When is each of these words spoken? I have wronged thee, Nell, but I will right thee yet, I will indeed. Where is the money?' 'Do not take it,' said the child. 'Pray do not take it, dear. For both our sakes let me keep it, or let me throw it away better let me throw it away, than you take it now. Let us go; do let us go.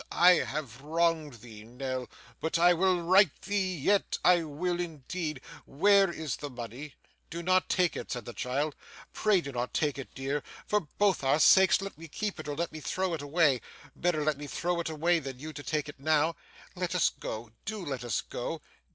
I 0.11 0.37
have 0.37 0.81
wronged 0.81 1.41
thee, 1.41 1.63
Nell, 1.63 2.09
but 2.39 2.57
I 2.57 2.73
will 2.73 3.03
right 3.03 3.29
thee 3.43 3.77
yet, 3.77 4.17
I 4.25 4.41
will 4.43 4.79
indeed. 4.79 5.41
Where 5.67 6.09
is 6.11 6.37
the 6.37 6.49
money?' 6.49 6.95
'Do 7.29 7.43
not 7.43 7.69
take 7.69 7.95
it,' 7.95 8.11
said 8.11 8.25
the 8.25 8.33
child. 8.33 8.73
'Pray 9.13 9.41
do 9.41 9.51
not 9.51 9.75
take 9.75 9.99
it, 9.99 10.09
dear. 10.15 10.41
For 10.65 10.79
both 10.79 11.23
our 11.23 11.37
sakes 11.39 11.81
let 11.83 11.99
me 11.99 12.07
keep 12.07 12.39
it, 12.39 12.47
or 12.47 12.55
let 12.55 12.71
me 12.71 12.79
throw 12.79 13.13
it 13.13 13.21
away 13.21 13.61
better 13.95 14.23
let 14.23 14.39
me 14.39 14.47
throw 14.47 14.79
it 14.79 14.89
away, 14.89 15.19
than 15.19 15.37
you 15.37 15.53
take 15.53 15.87
it 15.87 15.99
now. 15.99 16.35
Let 16.75 16.95
us 16.95 17.11
go; 17.11 17.51
do 17.65 17.85
let 17.85 18.03
us 18.03 18.21
go. 18.21 18.59